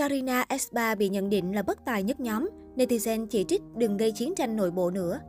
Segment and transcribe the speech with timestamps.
[0.00, 4.12] Karina S3 bị nhận định là bất tài nhất nhóm, netizen chỉ trích đừng gây
[4.12, 5.20] chiến tranh nội bộ nữa.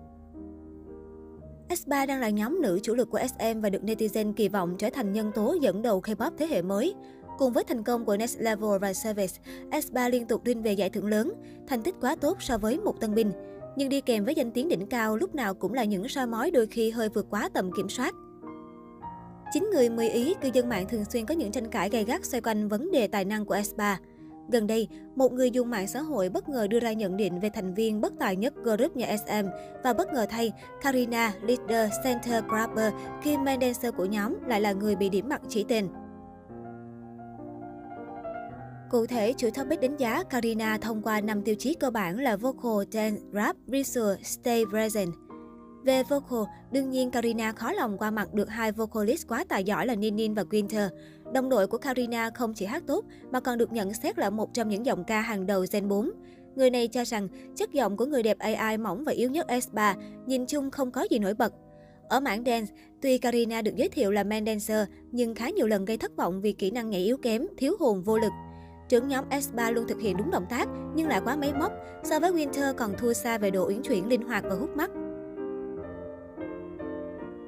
[1.69, 4.89] S3 đang là nhóm nữ chủ lực của SM và được netizen kỳ vọng trở
[4.89, 6.93] thành nhân tố dẫn đầu K-pop thế hệ mới.
[7.37, 9.33] Cùng với thành công của Next Level và Service,
[9.71, 11.33] S3 liên tục đinh về giải thưởng lớn,
[11.67, 13.31] thành tích quá tốt so với một tân binh.
[13.75, 16.51] Nhưng đi kèm với danh tiếng đỉnh cao lúc nào cũng là những soi mói
[16.51, 18.15] đôi khi hơi vượt quá tầm kiểm soát.
[19.53, 22.25] Chính người 10 ý, cư dân mạng thường xuyên có những tranh cãi gay gắt
[22.25, 23.95] xoay quanh vấn đề tài năng của S3.
[24.51, 27.49] Gần đây, một người dùng mạng xã hội bất ngờ đưa ra nhận định về
[27.49, 29.47] thành viên bất tài nhất group nhà SM
[29.83, 30.51] và bất ngờ thay,
[30.81, 32.93] Karina, leader, center grabber,
[33.23, 35.87] kim main dancer của nhóm lại là người bị điểm mặt chỉ tên.
[38.89, 42.37] Cụ thể, chủ topic đánh giá Karina thông qua 5 tiêu chí cơ bản là
[42.37, 45.09] vocal, dance, rap, visual, stay present.
[45.83, 46.39] Về vocal,
[46.71, 50.33] đương nhiên Karina khó lòng qua mặt được hai vocalist quá tài giỏi là Ninin
[50.33, 50.89] và Winter.
[51.33, 54.53] Đồng đội của Karina không chỉ hát tốt mà còn được nhận xét là một
[54.53, 56.11] trong những giọng ca hàng đầu Gen 4.
[56.55, 59.95] Người này cho rằng chất giọng của người đẹp AI mỏng và yếu nhất S3
[60.25, 61.53] nhìn chung không có gì nổi bật.
[62.09, 65.85] Ở mảng dance, tuy Karina được giới thiệu là main dancer nhưng khá nhiều lần
[65.85, 68.31] gây thất vọng vì kỹ năng nhảy yếu kém, thiếu hồn vô lực.
[68.89, 71.71] Trưởng nhóm S3 luôn thực hiện đúng động tác nhưng lại quá máy móc,
[72.03, 74.91] so với Winter còn thua xa về độ uyển chuyển linh hoạt và hút mắt.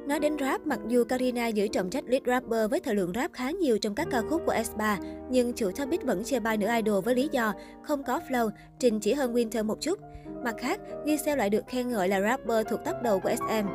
[0.07, 3.33] Nói đến rap, mặc dù Karina giữ trọng trách lead rapper với thời lượng rap
[3.33, 4.97] khá nhiều trong các ca khúc của S3,
[5.29, 8.99] nhưng chủ topic vẫn chê bai nữ idol với lý do không có flow, trình
[8.99, 9.99] chỉ hơn Winter một chút.
[10.43, 13.67] Mặt khác, Giselle lại được khen ngợi là rapper thuộc tóc đầu của SM.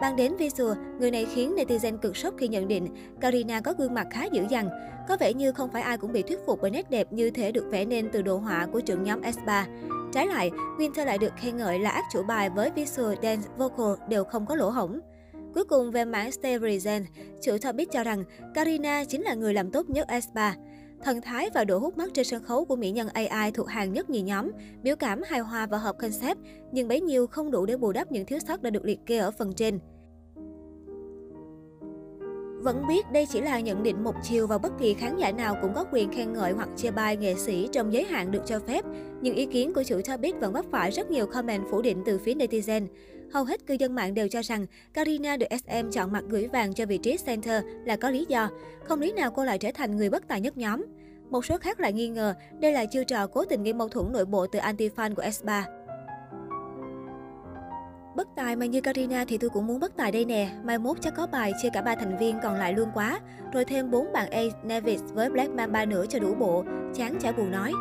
[0.00, 2.88] Bàn đến visual, người này khiến netizen cực sốc khi nhận định
[3.20, 4.68] Karina có gương mặt khá dữ dằn.
[5.08, 7.52] Có vẻ như không phải ai cũng bị thuyết phục bởi nét đẹp như thể
[7.52, 9.64] được vẽ nên từ đồ họa của trưởng nhóm S3.
[10.12, 14.08] Trái lại, Winter lại được khen ngợi là ác chủ bài với visual, dance, vocal
[14.08, 15.00] đều không có lỗ hổng.
[15.56, 17.06] Cuối cùng về mảng Stay Present,
[17.42, 20.52] chủ biết cho rằng Karina chính là người làm tốt nhất S3.
[21.02, 23.92] Thần thái và độ hút mắt trên sân khấu của mỹ nhân AI thuộc hàng
[23.92, 24.50] nhất nhì nhóm,
[24.82, 26.38] biểu cảm hài hòa và hợp concept,
[26.72, 29.18] nhưng bấy nhiêu không đủ để bù đắp những thiếu sót đã được liệt kê
[29.18, 29.78] ở phần trên.
[32.66, 35.56] Vẫn biết đây chỉ là nhận định một chiều và bất kỳ khán giả nào
[35.62, 38.58] cũng có quyền khen ngợi hoặc chê bai nghệ sĩ trong giới hạn được cho
[38.58, 38.84] phép.
[39.20, 42.18] Nhưng ý kiến của chủ topic vẫn vấp phải rất nhiều comment phủ định từ
[42.18, 42.86] phía netizen.
[43.32, 46.74] Hầu hết cư dân mạng đều cho rằng Karina được SM chọn mặt gửi vàng
[46.74, 48.48] cho vị trí center là có lý do.
[48.84, 50.84] Không lý nào cô lại trở thành người bất tài nhất nhóm.
[51.30, 54.12] Một số khác lại nghi ngờ đây là chiêu trò cố tình gây mâu thuẫn
[54.12, 55.62] nội bộ từ anti-fan của S3.
[58.16, 60.50] Bất tài mà như Karina thì tôi cũng muốn bất tài đây nè.
[60.64, 63.20] Mai mốt chắc có bài chia cả ba thành viên còn lại luôn quá.
[63.52, 66.64] Rồi thêm bốn bạn A, Nevis với Black Mamba nữa cho đủ bộ.
[66.94, 67.72] Chán chả buồn nói.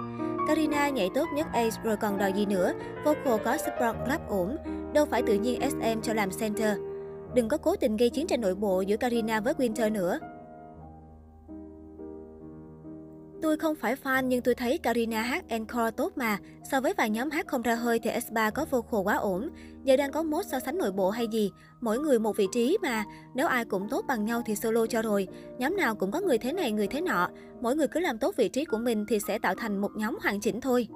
[0.48, 2.74] Karina nhảy tốt nhất Ace rồi còn đòi gì nữa.
[3.06, 4.58] Vocal có support club ổn.
[4.94, 6.78] Đâu phải tự nhiên SM cho làm center.
[7.34, 10.20] Đừng có cố tình gây chiến tranh nội bộ giữa Karina với Winter nữa.
[13.46, 16.38] Tôi không phải fan nhưng tôi thấy Karina hát encore tốt mà.
[16.72, 19.50] So với vài nhóm hát không ra hơi thì S3 có vocal quá ổn.
[19.84, 21.52] Giờ đang có mốt so sánh nội bộ hay gì?
[21.82, 23.04] Mỗi người một vị trí mà.
[23.36, 25.28] Nếu ai cũng tốt bằng nhau thì solo cho rồi.
[25.58, 27.30] Nhóm nào cũng có người thế này người thế nọ.
[27.62, 30.18] Mỗi người cứ làm tốt vị trí của mình thì sẽ tạo thành một nhóm
[30.22, 30.88] hoàn chỉnh thôi.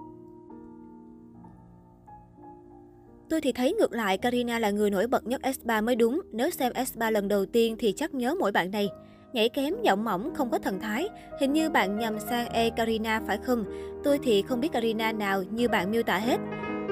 [3.30, 6.22] Tôi thì thấy ngược lại, Karina là người nổi bật nhất S3 mới đúng.
[6.32, 8.90] Nếu xem S3 lần đầu tiên thì chắc nhớ mỗi bạn này.
[9.34, 11.10] Nhảy kém, giọng mỏng, không có thần thái.
[11.40, 13.66] Hình như bạn nhầm sang E Karina phải không?
[14.04, 16.38] Tôi thì không biết Karina nào như bạn miêu tả hết.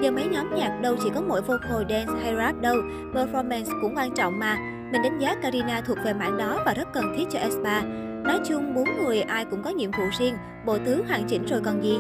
[0.02, 2.76] Giờ mấy nhóm nhạc đâu chỉ có mỗi vocal dance hay rap đâu,
[3.14, 4.58] performance cũng quan trọng mà.
[4.92, 7.84] Mình đánh giá Karina thuộc về mảng đó và rất cần thiết cho S3.
[8.24, 11.62] Nói chung, bốn người ai cũng có nhiệm vụ riêng, bộ tứ hoàn chỉnh rồi
[11.64, 12.00] còn gì.